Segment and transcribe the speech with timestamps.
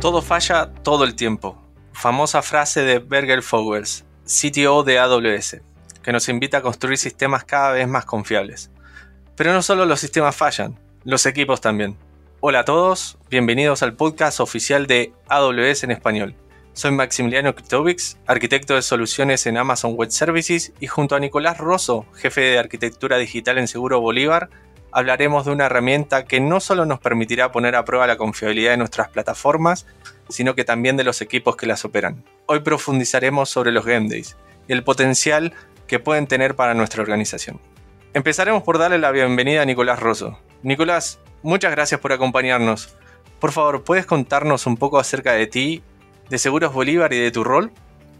[0.00, 1.62] Todo falla todo el tiempo.
[1.92, 5.60] Famosa frase de Berger Fowers, CTO de AWS,
[6.02, 8.70] que nos invita a construir sistemas cada vez más confiables.
[9.36, 11.98] Pero no solo los sistemas fallan, los equipos también.
[12.40, 16.34] Hola a todos, bienvenidos al podcast oficial de AWS en español.
[16.72, 22.06] Soy Maximiliano Kritovics, arquitecto de soluciones en Amazon Web Services y junto a Nicolás Rosso,
[22.14, 24.48] jefe de arquitectura digital en Seguro Bolívar,
[24.92, 28.76] hablaremos de una herramienta que no solo nos permitirá poner a prueba la confiabilidad de
[28.78, 29.86] nuestras plataformas,
[30.30, 32.24] sino que también de los equipos que las operan.
[32.46, 34.36] Hoy profundizaremos sobre los Game Days
[34.68, 35.52] y el potencial
[35.86, 37.60] que pueden tener para nuestra organización.
[38.14, 40.38] Empezaremos por darle la bienvenida a Nicolás Rosso.
[40.62, 42.96] Nicolás, muchas gracias por acompañarnos.
[43.38, 45.82] Por favor, ¿puedes contarnos un poco acerca de ti,
[46.28, 47.72] de Seguros Bolívar y de tu rol?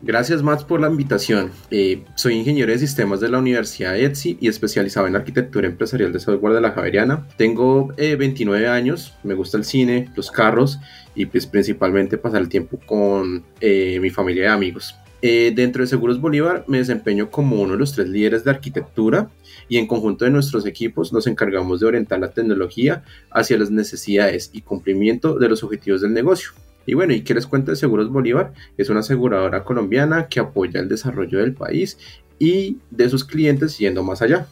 [0.03, 1.51] Gracias Max por la invitación.
[1.71, 6.21] Eh, soy ingeniero de sistemas de la Universidad ETSI y especializado en arquitectura empresarial de
[6.21, 7.29] software de la Javeriana.
[7.37, 10.79] Tengo 29 eh, años, me gusta el cine, los carros
[11.15, 14.97] y pues principalmente pasar el tiempo con eh, mi familia y amigos.
[15.21, 19.29] dentro de Seguros Bolívar me desempeño como uno de los tres líderes de arquitectura
[19.69, 24.49] y en conjunto de nuestros equipos nos encargamos de orientar la tecnología hacia las necesidades
[24.55, 26.53] y cumplimiento de los objetivos del negocio.
[26.87, 28.53] Y bueno, ¿y qué les cuento de Seguros Bolívar?
[28.77, 31.99] Es una aseguradora colombiana que apoya el desarrollo del país
[32.39, 34.47] y de sus clientes yendo más allá.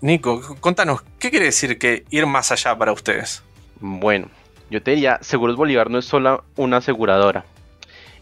[0.00, 3.42] Nico, contanos, ¿qué quiere decir que ir más allá para ustedes?
[3.80, 4.28] Bueno,
[4.70, 7.44] yo te diría, Seguros Bolívar no es solo una aseguradora,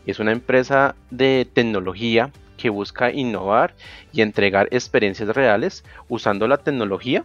[0.07, 3.75] es una empresa de tecnología que busca innovar
[4.13, 7.25] y entregar experiencias reales usando la tecnología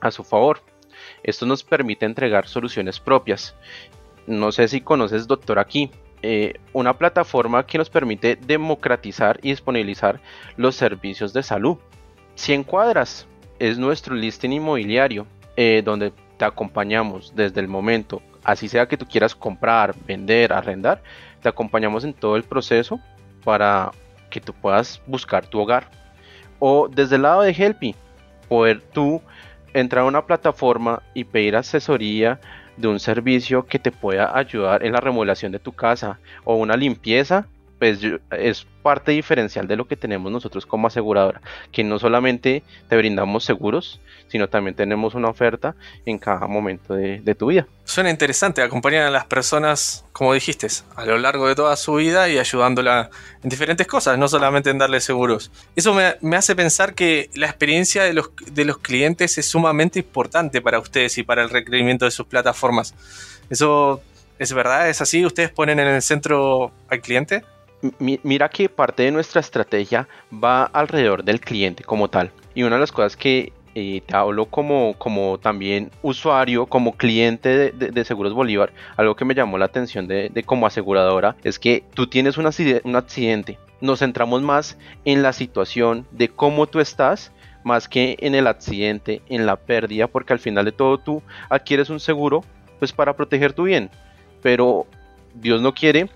[0.00, 0.60] a su favor.
[1.22, 3.54] Esto nos permite entregar soluciones propias
[4.26, 5.90] no sé si conoces Doctor Aquí,
[6.22, 10.20] eh, una plataforma que nos permite democratizar y disponibilizar
[10.56, 11.78] los servicios de salud.
[12.36, 13.26] 100 cuadras
[13.58, 19.06] es nuestro listing inmobiliario, eh, donde te acompañamos desde el momento, así sea que tú
[19.06, 21.02] quieras comprar, vender, arrendar,
[21.42, 23.00] te acompañamos en todo el proceso
[23.44, 23.90] para
[24.30, 25.90] que tú puedas buscar tu hogar.
[26.58, 27.94] O desde el lado de Helpy,
[28.48, 29.20] poder tú
[29.74, 32.40] entrar a una plataforma y pedir asesoría
[32.76, 36.76] de un servicio que te pueda ayudar en la remodelación de tu casa o una
[36.76, 37.46] limpieza,
[37.82, 37.98] pues
[38.30, 41.40] es parte diferencial de lo que tenemos nosotros como aseguradora,
[41.72, 43.98] que no solamente te brindamos seguros,
[44.28, 45.74] sino también tenemos una oferta
[46.06, 47.66] en cada momento de, tu vida.
[47.82, 52.28] Suena interesante acompañar a las personas, como dijiste, a lo largo de toda su vida
[52.28, 53.10] y ayudándola
[53.42, 55.50] en diferentes cosas, no solamente en darle seguros.
[55.74, 60.60] Eso me, hace pensar que la experiencia de los, de los clientes es sumamente importante
[60.60, 62.94] para ustedes y para el requerimiento de sus plataformas.
[63.50, 64.00] ¿Eso
[64.38, 64.88] es verdad?
[64.88, 65.26] ¿Es así?
[65.26, 67.42] ¿Ustedes ponen en el centro al cliente?
[67.98, 72.30] Mira que parte de nuestra estrategia va alrededor del cliente como tal.
[72.54, 77.72] Y una de las cosas que eh, te hablo como, como también usuario, como cliente
[77.72, 82.06] de, Seguros Bolívar, algo que me llamó la atención de, como aseguradora es que tú
[82.06, 82.48] tienes un,
[82.84, 83.58] un accidente.
[83.80, 87.32] Nos centramos más en la situación de cómo tú estás
[87.64, 91.90] más que en el accidente, en la pérdida, porque al final de todo tú adquieres
[91.90, 92.44] un seguro
[92.78, 93.90] pues para proteger tu bien.
[94.42, 94.86] Pero
[95.34, 96.10] Dios no quiere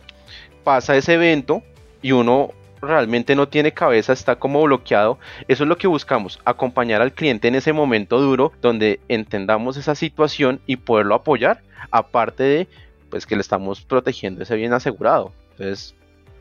[0.67, 1.63] pasa ese evento
[2.03, 2.51] y uno
[2.83, 5.17] realmente no tiene cabeza, está como bloqueado.
[5.47, 9.95] Eso es lo que buscamos, acompañar al cliente en ese momento duro donde entendamos esa
[9.95, 11.63] situación y poderlo apoyar,
[11.93, 12.69] aparte de
[13.11, 15.33] pues que le estamos protegiendo ese bien asegurado.
[15.53, 15.95] Entonces,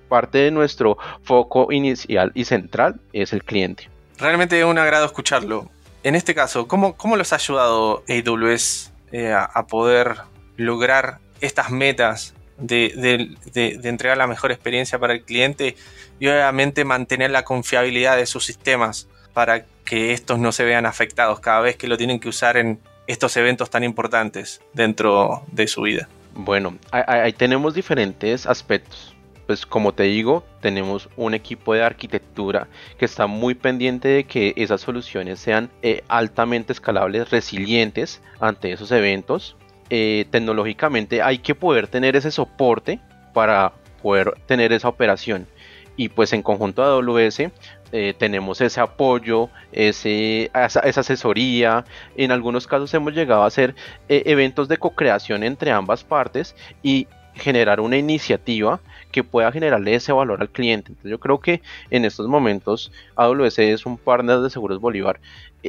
[0.09, 3.92] parte de nuestro foco inicial y central es el cliente.
[4.18, 5.69] Realmente es un agrado escucharlo.
[6.02, 10.16] En este caso, ¿cómo, cómo los ha ayudado AWS eh, a poder
[10.57, 13.36] lograr estas metas de,
[13.84, 15.76] entregar la mejor experiencia para el cliente
[16.20, 21.40] y obviamente mantener la confiabilidad de sus sistemas para que estos no se vean afectados
[21.40, 25.82] cada vez que lo tienen que usar en estos eventos tan importantes dentro de su
[25.82, 26.08] vida.
[26.34, 29.14] Bueno, ahí, tenemos diferentes aspectos.
[29.46, 32.68] Pues como te digo, tenemos un equipo de arquitectura
[32.98, 38.92] que está muy pendiente de que esas soluciones sean eh, altamente escalables, resilientes ante esos
[38.92, 39.56] eventos
[39.90, 43.00] eh, tecnológicamente hay que poder tener ese soporte
[43.33, 45.48] para poder tener esa operación.
[45.95, 47.51] Y pues en conjunto a AWS
[47.92, 51.86] eh, tenemos ese apoyo, ese, esa, asesoría.
[52.18, 53.75] En algunos casos hemos llegado a hacer
[54.10, 58.80] eh, eventos de co-creación entre ambas partes y generar una iniciativa
[59.12, 60.89] que pueda generarle ese valor al cliente.
[60.89, 61.62] Entonces yo creo que
[61.92, 65.19] en estos momentos AWS es un partner de Seguros Bolívar,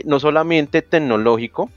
[0.04, 1.70] no solamente tecnológico,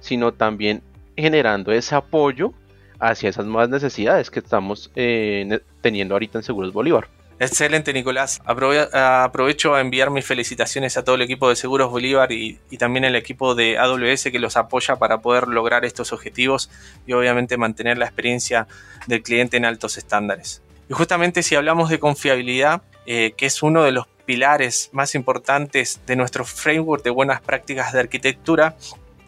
[0.00, 0.82] sino también
[1.16, 2.52] generando ese apoyo
[2.98, 7.08] hacia esas nuevas necesidades que estamos eh, teniendo ahorita en Seguros Bolívar.
[7.40, 8.40] Excelente, Nicolás.
[8.44, 13.16] aprovecho a enviar mis felicitaciones a todo el equipo de Seguros Bolívar y, también el
[13.16, 16.70] equipo de AWS que los apoya para poder lograr estos objetivos
[17.06, 18.68] y obviamente mantener la experiencia
[19.06, 20.62] del cliente en altos estándares.
[20.88, 26.00] Y justamente si hablamos de confiabilidad, eh, que es uno de los pilares más importantes
[26.06, 28.76] de nuestro framework de buenas prácticas de arquitectura,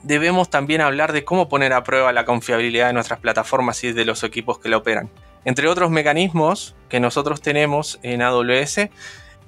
[0.02, 4.04] debemos también hablar de cómo poner a prueba la confiabilidad de nuestras plataformas y de
[4.04, 5.10] los equipos que la operan.
[5.44, 8.88] Entre otros mecanismos que nosotros tenemos en AWS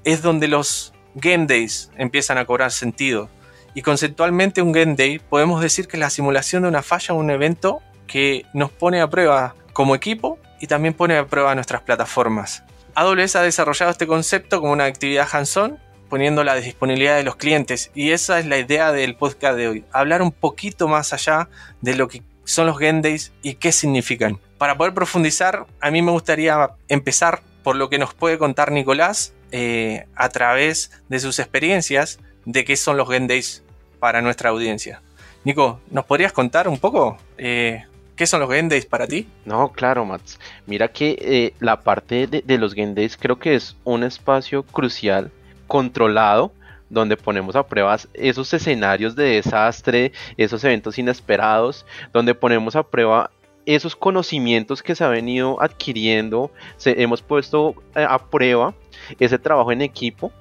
[0.05, 3.29] es donde los game days empiezan a cobrar sentido.
[3.75, 7.19] Y conceptualmente un game day podemos decir que es la simulación de una falla o
[7.19, 11.83] un evento que nos pone a prueba como equipo y también pone a prueba nuestras
[11.83, 12.65] plataformas.
[12.95, 15.79] AWS ha desarrollado este concepto como una actividad hands-on
[16.09, 19.85] poniendo la disponibilidad de los clientes y esa es la idea del podcast de hoy,
[19.93, 21.49] hablar un poquito más allá
[21.81, 24.39] de lo que son los game days y qué significan.
[24.57, 29.35] Para poder profundizar, a mí me gustaría empezar por lo que nos puede contar Nicolás
[29.53, 33.63] eh, a través de sus experiencias de qué son los Game Days
[33.99, 35.03] para nuestra audiencia.
[35.45, 37.85] Nico, ¿nos podrías contar un poco eh,
[38.17, 39.29] qué son los Game Days para ti?
[39.45, 40.39] No, claro, Mats.
[40.67, 44.63] Mira que eh, la parte de, de, los Game Days creo que es un espacio
[44.63, 45.31] crucial,
[45.69, 46.53] controlado,
[46.91, 53.31] donde ponemos a prueba esos escenarios de desastre, esos eventos inesperados, donde ponemos a prueba
[53.67, 56.51] esos conocimientos que se ha venido adquiriendo,
[56.85, 58.75] hemos puesto eh, a prueba
[59.21, 60.33] ese trabajo en equipo,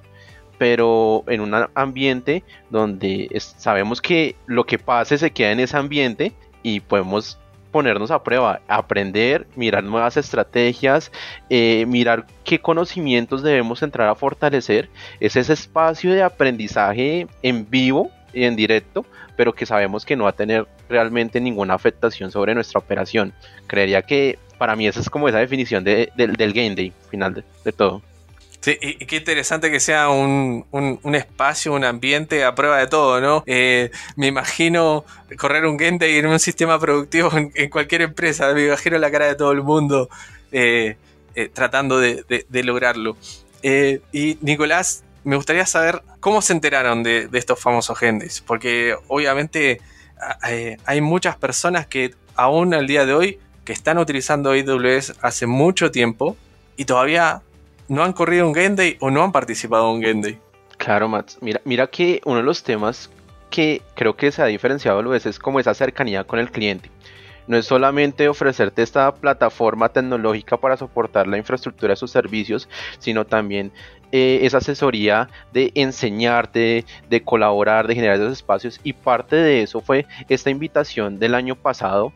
[0.56, 6.32] pero en un ambiente donde sabemos que lo que pase se queda en ese ambiente
[6.62, 7.38] y podemos
[7.78, 11.12] ponernos a prueba, aprender, mirar nuevas estrategias,
[11.48, 14.88] eh, mirar qué conocimientos debemos entrar a fortalecer.
[15.20, 20.24] Es ese espacio de aprendizaje en vivo y en directo, pero que sabemos que no
[20.24, 23.32] va a tener realmente ninguna afectación sobre nuestra operación.
[23.68, 28.02] Creería que para mí esa es como esa definición del game day final de todo.
[28.60, 30.64] Sí, y, qué interesante que sea un,
[31.14, 33.44] espacio, un ambiente a prueba de todo, ¿no?
[33.46, 35.04] Eh, me imagino
[35.38, 39.36] correr un Gente en un sistema productivo en, cualquier empresa, me imagino la cara de
[39.36, 40.08] todo el mundo
[40.50, 40.96] eh,
[41.36, 42.24] eh, tratando de,
[42.64, 43.16] lograrlo.
[43.62, 49.80] y Nicolás, me gustaría saber cómo se enteraron de, estos famosos Gendes, porque obviamente
[50.84, 55.92] hay muchas personas que aún al día de hoy que están utilizando AWS hace mucho
[55.92, 56.36] tiempo
[56.76, 57.42] y todavía
[57.88, 60.38] no han corrido un Game o no han participado en un Game.
[60.76, 61.38] Claro, Mats.
[61.40, 63.10] Mira, mira que uno de los temas
[63.50, 66.90] que creo que se ha diferenciado a lo es como esa cercanía con el cliente.
[67.46, 72.68] No es solamente ofrecerte esta plataforma tecnológica para soportar la infraestructura de sus servicios,
[72.98, 73.72] sino también
[74.12, 78.80] eh, esa asesoría de enseñarte, de colaborar, de generar esos espacios.
[78.84, 82.12] Y parte de eso fue esta invitación del año pasado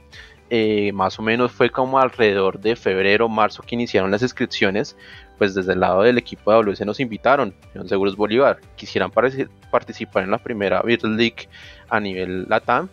[0.54, 4.98] eh, más o menos fue como alrededor de febrero, marzo que iniciaron las inscripciones,
[5.42, 10.22] pues desde el lado del equipo de AWS nos invitaron, en Seguros Bolívar, quisieran participar
[10.22, 11.48] en la primera Virtual League
[11.88, 12.88] a nivel LATAM,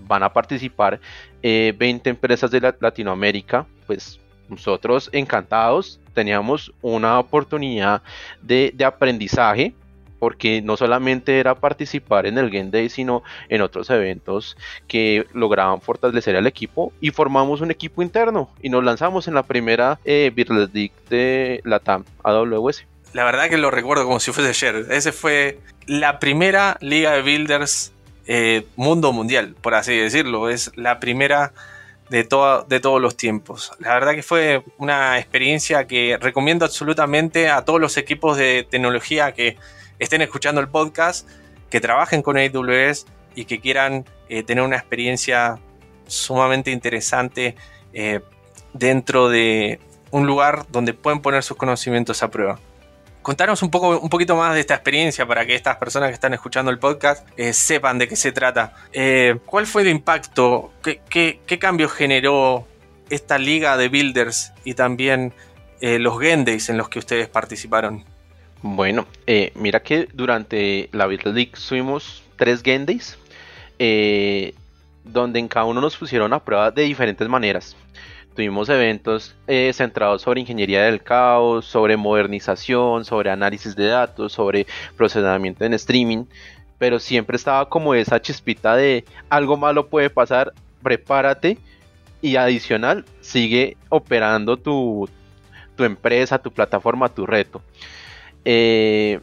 [0.00, 0.98] van a participar
[1.44, 4.18] 20 eh, empresas de Latinoamérica, pues
[4.48, 8.02] nosotros encantados teníamos una oportunidad
[8.42, 9.72] de aprendizaje
[10.18, 14.56] porque no solamente era participar en el Game Day, sino en otros eventos
[14.88, 19.42] que lograban fortalecer al equipo y formamos un equipo interno y nos lanzamos en la
[19.42, 22.84] primera eh, League de la TAM AWS.
[23.12, 24.86] La verdad que lo recuerdo como si fuese ayer.
[24.90, 27.92] Ese fue la primera liga de builders
[28.26, 30.48] eh, mundo mundial, por así decirlo.
[30.48, 31.52] Es la primera
[32.10, 33.72] de, de todos los tiempos.
[33.78, 39.32] La verdad que fue una experiencia que recomiendo absolutamente a todos los equipos de tecnología
[39.32, 39.56] que
[39.98, 41.28] estén escuchando el podcast,
[41.70, 45.58] que trabajen con AWS y que quieran eh, tener una experiencia
[46.06, 47.56] sumamente interesante
[47.92, 48.20] eh,
[48.72, 52.58] dentro de un lugar donde pueden poner sus conocimientos a prueba.
[53.22, 56.32] Contanos un, poco, un poquito más de esta experiencia para que estas personas que están
[56.32, 58.72] escuchando el podcast eh, sepan de qué se trata.
[59.44, 60.72] ¿Cuál fue el impacto?
[60.82, 62.68] ¿Qué, cambio generó
[63.10, 65.34] esta liga de builders y también
[65.80, 68.04] los Gendays en los que ustedes participaron?
[68.68, 73.16] Bueno, eh, mira que durante la Build League subimos tres Gendays,
[73.78, 74.54] eh,
[75.04, 77.76] donde en cada uno nos pusieron a prueba de diferentes maneras.
[78.34, 84.66] Tuvimos eventos eh, centrados sobre ingeniería del caos, sobre modernización, sobre análisis de datos, sobre
[84.96, 86.24] procesamiento en streaming,
[86.76, 91.56] pero siempre estaba como esa chispita de algo malo puede pasar, prepárate
[92.20, 95.08] y adicional sigue operando tu,
[95.76, 97.62] tu empresa, tu plataforma, tu reto.
[98.48, 99.18] Eh,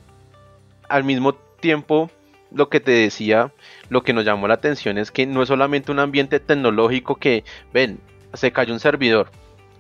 [0.90, 2.12] al mismo tiempo,
[2.52, 3.54] lo que te decía,
[3.88, 7.46] lo que nos llamó la atención es que no es solamente un ambiente tecnológico que,
[7.74, 8.00] ven,
[8.34, 9.32] se cayó un servidor,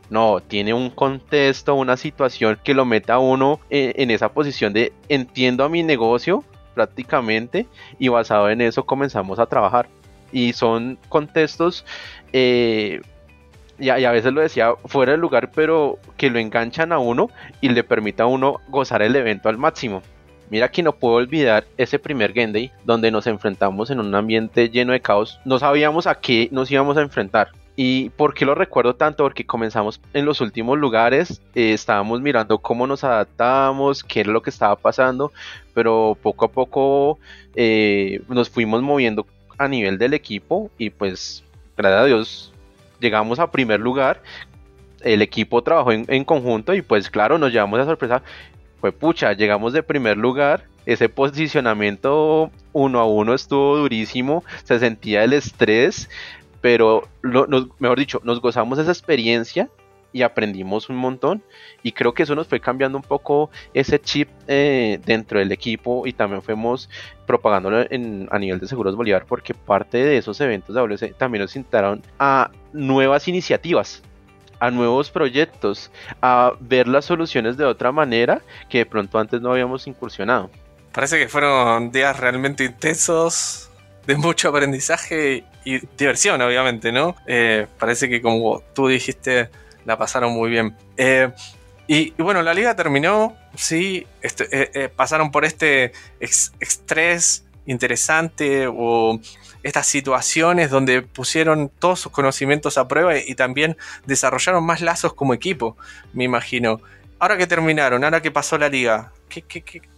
[0.09, 4.71] No, tiene un contexto, una situación que lo meta a uno en, en esa posición
[4.71, 7.67] de entiendo a mi negocio prácticamente
[7.99, 9.89] y basado en eso comenzamos a trabajar.
[10.31, 11.85] Y son contextos
[12.31, 13.01] eh,
[13.79, 17.29] y, a, veces lo decía fuera del lugar, pero que lo enganchan a uno
[17.61, 20.01] y le permita a uno gozar el evento al máximo.
[20.49, 24.93] Mira que no puedo olvidar ese primer Game donde nos enfrentamos en un ambiente lleno
[24.93, 25.39] de caos.
[25.45, 27.49] No sabíamos a qué nos íbamos a enfrentar.
[27.75, 29.23] ¿Y por qué lo recuerdo tanto?
[29.23, 34.43] Porque comenzamos en los últimos lugares, eh, estábamos mirando cómo nos adaptábamos, qué era lo
[34.43, 35.31] que estaba pasando,
[35.73, 37.17] pero poco a poco
[37.55, 39.25] eh, nos fuimos moviendo
[39.57, 41.43] a nivel del equipo y pues
[41.75, 42.52] gracias a Dios
[43.03, 44.23] llegamos a primer lugar.
[45.01, 48.23] El equipo trabajó en, conjunto y pues claro, nos llevamos a sorpresa.
[48.79, 50.63] Fue pucha, llegamos de primer lugar.
[50.85, 54.43] Ese posicionamiento uno a uno estuvo durísimo.
[54.63, 56.09] Se sentía el estrés,
[56.61, 57.07] pero
[57.79, 59.69] mejor dicho, nos gozamos esa experiencia
[60.13, 61.43] y aprendimos un montón
[61.81, 66.07] y creo que eso nos fue cambiando un poco ese chip eh, dentro del equipo
[66.07, 66.89] y también fuimos
[67.25, 67.79] propagándolo
[68.29, 72.51] a nivel de Seguros Bolívar porque parte de esos eventos de también nos invitaron a
[72.71, 74.03] nuevas iniciativas
[74.59, 75.91] a nuevos proyectos,
[76.21, 80.49] a ver las soluciones de otra manera que de pronto antes no habíamos incursionado.
[80.93, 83.69] Parece que fueron días realmente intensos,
[84.07, 87.15] de mucho aprendizaje y diversión, obviamente, ¿no?
[87.27, 89.49] Eh, parece que como tú dijiste,
[89.85, 90.75] la pasaron muy bien.
[90.97, 91.31] Eh,
[91.87, 99.19] y, bueno, la liga terminó, sí, este, eh, eh, pasaron por este estrés interesante o
[99.63, 105.33] estas situaciones donde pusieron todos sus conocimientos a prueba y, también desarrollaron más lazos como
[105.33, 105.77] equipo,
[106.13, 106.81] me imagino.
[107.19, 109.43] Ahora que terminaron, ahora que pasó la liga, ¿qué,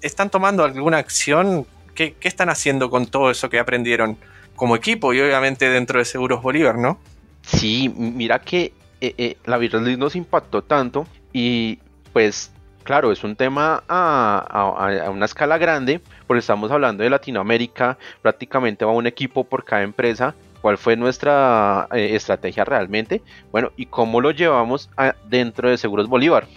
[0.01, 1.65] están tomando alguna acción?
[1.93, 4.17] ¿Qué, ¿Qué están haciendo con todo eso que aprendieron
[4.55, 6.99] como equipo y obviamente dentro de Seguros Bolívar, no?
[7.41, 11.79] Sí, mira que eh, eh, la Virus nos impactó tanto y
[12.13, 12.51] pues
[12.85, 18.93] claro, es un tema a, una escala grande, porque estamos hablando de Latinoamérica, prácticamente va
[18.93, 20.33] un equipo por cada empresa.
[20.61, 23.21] ¿Cuál fue nuestra eh, estrategia realmente?
[23.51, 24.89] Bueno, y cómo lo llevamos
[25.27, 26.47] dentro de Seguros Bolívar.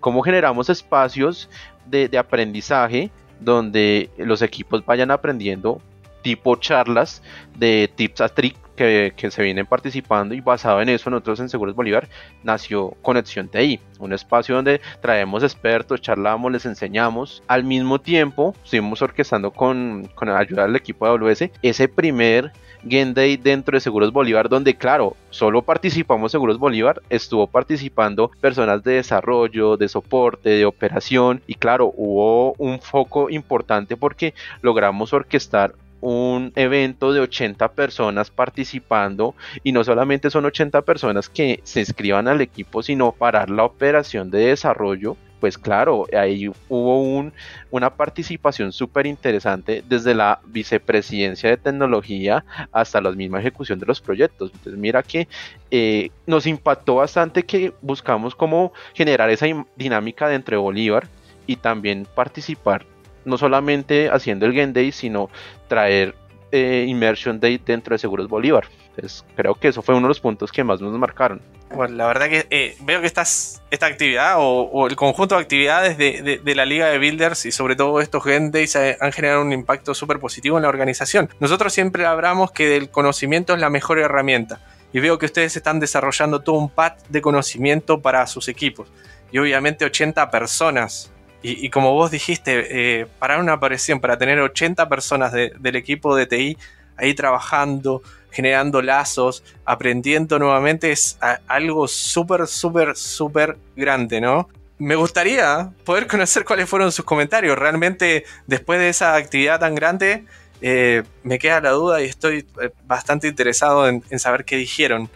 [0.00, 1.48] Cómo generamos espacios
[1.86, 3.10] de, de aprendizaje
[3.40, 5.80] donde los equipos vayan aprendiendo
[6.22, 7.22] tipo charlas
[7.56, 11.74] de tips a tricks que, se vienen participando y basado en eso nosotros en Seguros
[11.74, 12.08] Bolívar
[12.42, 17.42] nació Conexión TI, un espacio donde traemos expertos, charlamos, les enseñamos.
[17.46, 22.52] Al mismo tiempo estuvimos orquestando con, con ayuda del equipo de AWS ese primer
[22.84, 28.84] Game Day dentro de Seguros Bolívar, donde claro, solo participamos Seguros Bolívar, estuvo participando personas
[28.84, 35.74] de desarrollo, de soporte, de operación y claro, hubo un foco importante porque logramos orquestar
[36.04, 42.28] un evento de 80 personas participando y no solamente son 80 personas que se inscriban
[42.28, 47.30] al equipo, sino parar la operación de desarrollo pues claro, ahí hubo un,
[47.70, 54.00] una participación súper interesante desde la vicepresidencia de tecnología hasta la misma ejecución de los
[54.00, 54.52] proyectos.
[54.54, 55.28] Entonces mira que
[55.70, 59.44] eh, nos impactó bastante que buscamos cómo generar esa
[59.76, 61.08] dinámica dentro de Bolívar
[61.46, 62.86] y también participar
[63.24, 65.30] no solamente haciendo el Game Day, sino
[65.68, 66.14] traer
[66.52, 68.64] eh, Immersion Day dentro de Seguros Bolívar.
[68.90, 71.40] Entonces, creo que eso fue uno de los puntos que más nos marcaron.
[71.74, 75.98] Bueno, la verdad que eh, veo que estas, esta actividad o, el conjunto de actividades
[75.98, 79.52] de, de, la Liga de Builders y sobre todo estos Game Days han generado un
[79.52, 81.28] impacto súper positivo en la organización.
[81.40, 84.60] Nosotros siempre hablamos que el conocimiento es la mejor herramienta
[84.92, 88.92] y veo que ustedes están desarrollando todo un pad de conocimiento para sus equipos.
[89.32, 91.10] Y obviamente 80 personas
[91.46, 96.24] y, como vos dijiste, eh, para una aparición, para tener 80 personas del equipo de
[96.24, 96.56] TI
[96.96, 104.48] ahí trabajando, generando lazos, aprendiendo nuevamente, es algo súper, súper, súper grande, ¿no?
[104.78, 107.58] Me gustaría poder conocer cuáles fueron sus comentarios.
[107.58, 110.24] Realmente, después de esa actividad tan grande,
[110.62, 115.10] eh, me queda la duda y estoy eh, bastante interesado en, saber qué dijeron.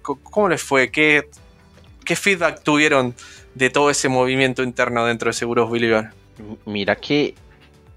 [0.00, 0.90] ¿Cómo les fue?
[0.90, 1.28] ¿Qué,
[2.02, 3.14] ¿Qué feedback tuvieron
[3.56, 6.12] de todo ese movimiento interno dentro de Seguros Bolívar?
[6.66, 7.34] Mira que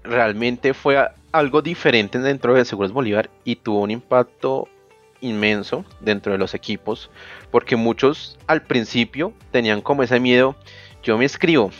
[0.02, 4.68] realmente fue algo diferente dentro de Seguros Bolívar y tuvo un impacto
[5.20, 7.10] inmenso dentro de los equipos
[7.50, 10.56] porque muchos al principio tenían como ese miedo
[11.02, 11.70] yo me escribo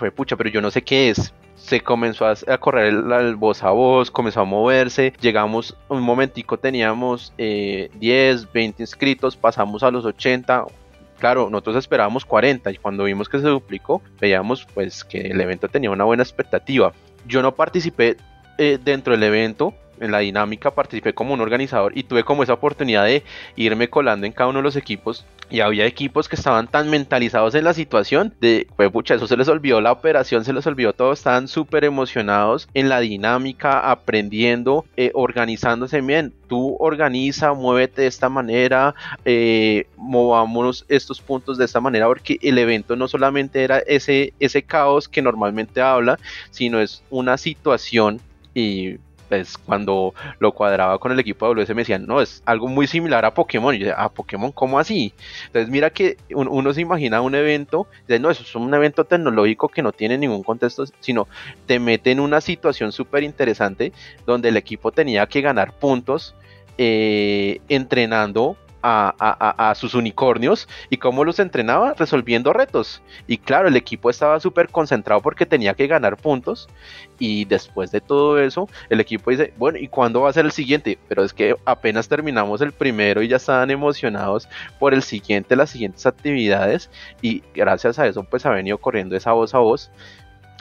[0.00, 3.70] fue pucha pero yo no sé qué es se comenzó a, correr el, voz a
[3.70, 10.04] voz, comenzó a moverse, llegamos un momentico, teníamos 10, eh, 20 inscritos, pasamos a los
[10.04, 10.64] 80,
[11.18, 15.68] Claro, nosotros esperábamos 40 y cuando vimos que se duplicó, veíamos pues que el evento
[15.68, 16.92] tenía una buena expectativa.
[17.26, 18.16] Yo no participé
[18.56, 22.54] eh, dentro del evento en la dinámica participé como un organizador y tuve como esa
[22.54, 23.22] oportunidad de
[23.56, 27.54] irme colando en cada uno de los equipos y había equipos que estaban tan mentalizados
[27.54, 31.12] en la situación de, pues eso se les olvidó la operación, se les olvidó todo,
[31.12, 36.32] estaban súper emocionados en la dinámica, aprendiendo, eh, organizándose bien.
[36.48, 42.58] Tú organiza, muévete de esta manera, eh, movámonos estos puntos de esta manera, porque el
[42.58, 46.18] evento no solamente era ese, ese caos que normalmente habla,
[46.50, 48.20] sino es una situación
[48.54, 48.96] y
[49.28, 52.86] pues cuando lo cuadraba con el equipo de WS me decían, no, es algo muy
[52.86, 53.74] similar a Pokémon.
[53.74, 55.12] Y yo decía, ¿a Pokémon cómo así?
[55.46, 59.68] Entonces mira que uno se imagina un evento, de, no, eso es un evento tecnológico
[59.68, 61.28] que no tiene ningún contexto, sino
[61.66, 63.92] te mete en una situación súper interesante
[64.26, 66.34] donde el equipo tenía que ganar puntos
[66.78, 73.02] eh, entrenando a, sus unicornios y cómo los entrenaba resolviendo retos.
[73.26, 76.68] Y claro, el equipo estaba súper concentrado porque tenía que ganar puntos.
[77.18, 80.52] Y después de todo eso, el equipo dice, bueno, ¿y cuándo va a ser el
[80.52, 80.98] siguiente?
[81.08, 85.70] Pero es que apenas terminamos el primero y ya estaban emocionados por el siguiente, las
[85.70, 86.90] siguientes actividades.
[87.22, 89.90] Y gracias a eso, pues ha venido corriendo esa voz a voz.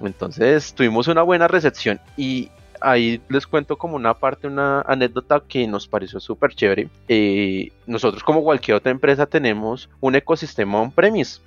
[0.01, 5.67] Entonces tuvimos una buena recepción y ahí les cuento como una parte, una anécdota que
[5.67, 6.89] nos pareció súper chévere.
[7.07, 11.41] Eh, nosotros como cualquier otra empresa tenemos un ecosistema on-premise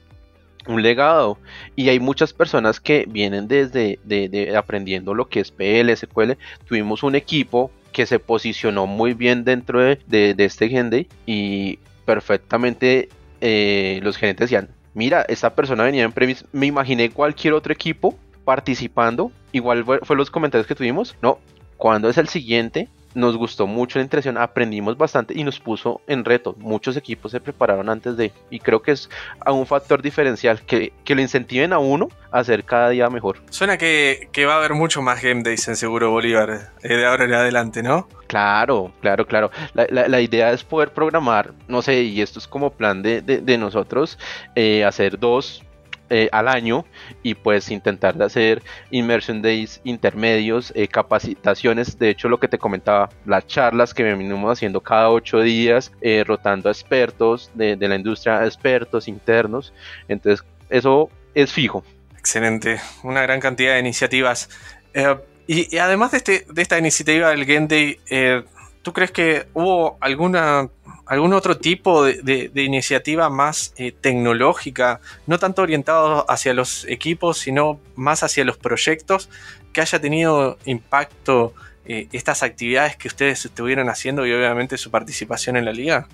[0.66, 1.38] un legado
[1.76, 6.32] y hay muchas personas que vienen desde de, aprendiendo lo que es PL, SQL.
[6.66, 13.08] Tuvimos un equipo que se posicionó muy bien dentro de, este Genday y perfectamente
[13.40, 18.18] eh, los gerentes decían, mira, esta persona venía en premise, me imaginé cualquier otro equipo
[18.50, 19.30] participando.
[19.52, 21.14] Igual fue, los comentarios que tuvimos.
[21.23, 21.38] No,
[21.76, 22.88] cuando es el siguiente?
[23.14, 26.57] Nos gustó mucho la impresión, aprendimos bastante y nos puso en reto.
[26.59, 29.09] Muchos equipos se prepararon antes de, y creo que es
[29.47, 33.38] un factor diferencial que, que lo incentiven a uno a ser cada día mejor.
[33.50, 37.07] Suena que, que va a haber mucho más Game Days en Seguro Bolívar eh, de
[37.07, 38.09] ahora en adelante, ¿no?
[38.26, 39.52] Claro, claro, claro.
[39.75, 43.59] La, la, idea es poder programar, no sé, y esto es como plan de, de,
[43.59, 44.19] nosotros,
[44.57, 45.62] eh, hacer dos
[46.12, 46.85] eh, al año
[47.23, 52.59] y pues intentar de hacer immersion days intermedios, eh, capacitaciones, de hecho lo que te
[52.59, 57.95] comentaba, las charlas que venimos haciendo cada ocho días, eh, rotando a expertos de, la
[57.95, 59.73] industria, expertos internos,
[60.09, 61.85] entonces eso es fijo.
[62.19, 64.50] Excelente, una gran cantidad de iniciativas.
[65.47, 67.99] Y, además de, este, de esta iniciativa del Game Day,
[68.82, 70.69] ¿tú crees que hubo alguna
[71.10, 77.80] algún otro tipo de, iniciativa más eh, tecnológica, no tanto orientado hacia los equipos, sino
[77.96, 79.28] más hacia los proyectos,
[79.73, 81.52] que haya tenido impacto
[81.84, 86.06] eh, estas actividades que ustedes estuvieron haciendo y obviamente su participación en la liga?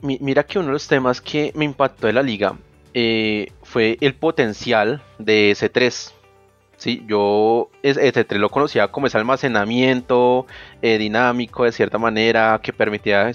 [0.00, 2.56] mira que uno de los temas que me impactó de la liga
[2.94, 6.12] eh, fue el potencial de S3
[6.78, 10.46] Sí, yo este lo conocía como ese almacenamiento
[10.80, 13.28] eh, dinámico de cierta manera que permitía,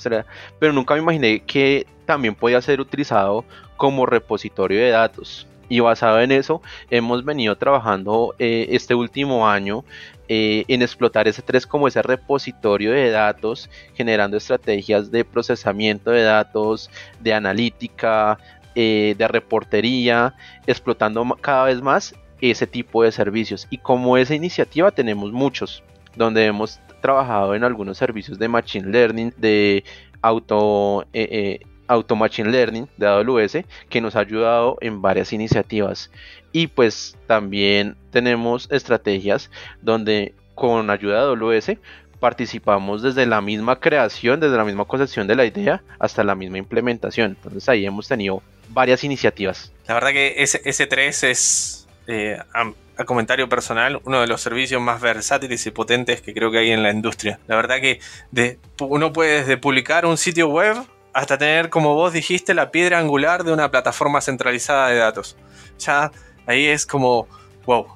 [0.60, 3.44] pero nunca me imaginé que también podía ser utilizado
[3.76, 5.46] como repositorio de datos.
[5.68, 9.84] Y basado en eso, hemos venido trabajando eh, este último año
[10.30, 16.24] eh, en explotar ese 3 como ese repositorio de datos, generando estrategias de procesamiento de
[16.24, 18.38] datos, de analítica,
[18.76, 20.34] de reportería,
[20.66, 22.16] explotando cada vez más
[22.52, 23.68] ese tipo de servicios.
[23.70, 25.84] Y como esa iniciativa tenemos muchos,
[26.16, 29.84] donde hemos trabajado en algunos servicios de Machine Learning, de
[30.22, 33.58] auto, eh, eh, Machine Learning de AWS,
[33.90, 36.12] que nos ha ayudado en varias iniciativas.
[36.52, 39.50] Y pues también tenemos estrategias
[39.82, 41.78] donde con ayuda de AWS
[42.20, 46.58] participamos desde la misma creación, desde la misma concepción de la idea hasta la misma
[46.58, 47.38] implementación.
[47.38, 49.72] Entonces ahí hemos tenido varias iniciativas.
[49.88, 52.74] La verdad que ese, ese 3 es eh, a,
[53.06, 56.84] comentario personal, uno de los servicios más versátiles y potentes que creo que hay en
[56.84, 57.39] la industria.
[57.48, 58.00] La verdad que
[58.80, 60.78] uno puede desde publicar un sitio web
[61.13, 65.38] hasta tener, como vos dijiste, la piedra angular de una plataforma centralizada de datos.
[65.80, 66.12] Ya
[66.46, 67.28] ahí es como,
[67.66, 67.88] wow,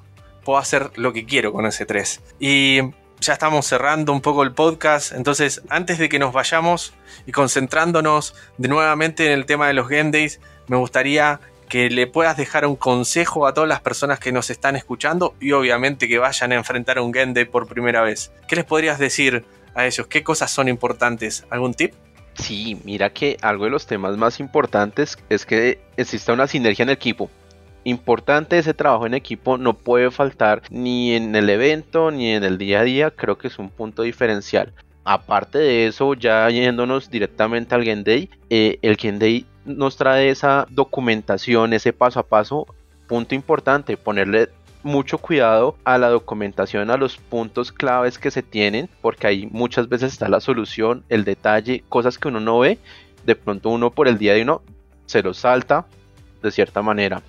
[0.43, 2.22] puedo hacer lo que quiero con ese 3.
[2.39, 2.82] Y
[3.20, 6.93] ya estamos cerrando un poco el podcast, entonces antes de que nos vayamos
[7.26, 12.08] y concentrándonos de nuevamente en el tema de los Game Days, me gustaría que le
[12.08, 16.17] puedas dejar un consejo a todas las personas que nos están escuchando y obviamente que
[16.17, 18.32] vayan a enfrentar a un Gende por primera vez.
[18.47, 20.08] ¿Qué les podrías decir a ellos?
[20.08, 21.45] ¿Qué cosas son importantes?
[21.49, 21.93] ¿Algún tip?
[22.36, 26.89] Sí, mira que algo de los temas más importantes es que exista una sinergia en
[26.89, 27.30] el equipo.
[27.84, 32.58] Importante ese trabajo en equipo no puede faltar ni en el evento ni en el
[32.58, 34.73] día a día, creo que es un punto diferencial.
[35.10, 41.72] Aparte de eso, ya yéndonos directamente al Day, eh, el Day nos trae esa documentación,
[41.72, 42.67] ese paso a paso.
[43.08, 44.50] Punto importante, ponerle
[44.84, 49.88] mucho cuidado a la documentación, a los puntos claves que se tienen, porque ahí muchas
[49.88, 52.78] veces está la solución, el detalle, cosas que uno no ve,
[53.26, 54.62] de pronto uno por el día de uno
[55.06, 55.86] se lo salta
[56.43, 57.22] de cierta manera.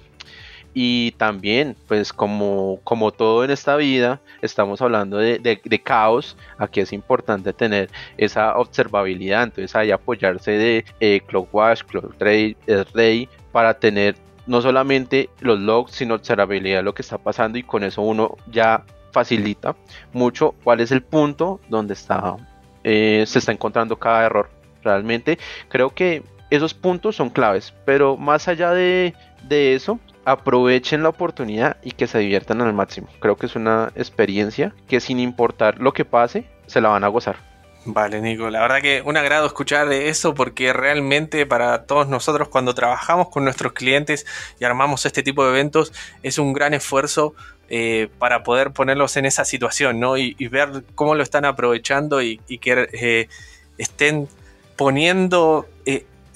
[0.74, 6.92] Y también, pues como, como todo en esta vida, estamos hablando de, caos, aquí es
[6.92, 12.56] importante tener esa observabilidad, entonces hay apoyarse de eh, CloudWatch, CloudRay,
[12.94, 14.14] Ray, para tener
[14.46, 18.36] no solamente los logs, sino observabilidad de lo que está pasando y con eso uno
[18.50, 19.76] ya facilita
[20.12, 22.36] mucho cuál es el punto donde está,
[22.84, 24.50] eh, se está encontrando cada error.
[24.82, 31.08] Realmente creo que esos puntos son claves, pero más allá de, de eso, aprovechen la
[31.08, 33.08] oportunidad y que se diviertan al máximo.
[33.20, 37.08] Creo que es una experiencia que sin importar lo que pase, se la van a
[37.08, 37.36] gozar.
[37.86, 42.74] Vale, Nico, la verdad que un agrado escuchar eso porque realmente para todos nosotros cuando
[42.74, 44.26] trabajamos con nuestros clientes
[44.60, 47.34] y armamos este tipo de eventos es un gran esfuerzo
[47.70, 50.18] eh, para poder ponerlos en esa situación, ¿no?
[50.18, 53.28] Y, ver cómo lo están aprovechando y, que eh,
[53.78, 54.28] estén
[54.76, 55.66] poniendo,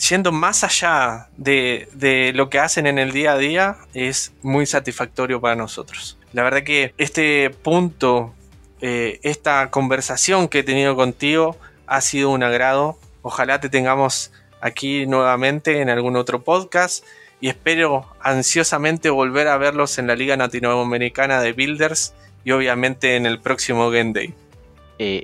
[0.09, 5.41] yendo más allá de, lo que hacen en el día a día, es muy satisfactorio
[5.41, 6.19] para nosotros.
[6.33, 8.35] La verdad que este punto,
[8.81, 12.99] eh, esta conversación que he tenido contigo ha sido un agrado.
[13.23, 17.05] Ojalá te tengamos aquí nuevamente en algún otro podcast
[17.41, 23.27] y espero ansiosamente volver a verlos en la Liga Latinoamericana de Builders y obviamente en
[23.27, 24.35] el próximo Game Day.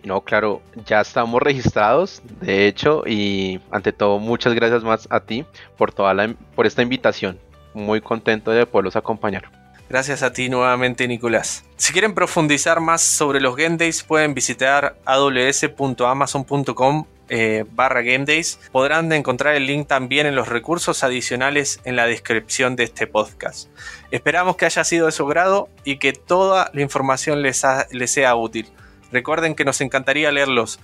[0.05, 5.45] No, claro, ya estamos registrados, de hecho, y ante todo, muchas gracias más a ti
[5.77, 7.39] por, toda la, por esta invitación.
[7.75, 9.51] Muy contento de poderlos acompañar.
[9.89, 11.65] Gracias a ti nuevamente, Nicolás.
[11.77, 17.65] Si quieren profundizar más sobre los Game Days, pueden visitar aws.amazon.com eh.
[18.73, 23.69] Podrán encontrar el link también en los recursos adicionales en la descripción de este podcast.
[24.11, 28.35] Esperamos que haya sido de su grado y que toda la información les, les sea
[28.35, 28.69] útil.
[29.13, 30.79] Recuerden que nos encantaría leerlos.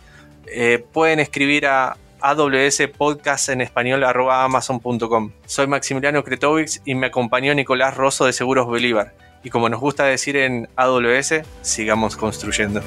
[0.46, 5.32] Eh, pueden escribir a AWS Podcast en español amazon.com.
[5.46, 9.14] Soy Maximiliano Kretovics y me acompañó Nicolás Rosso de Seguros Bolívar.
[9.42, 12.80] Y como nos gusta decir en AWS, sigamos construyendo.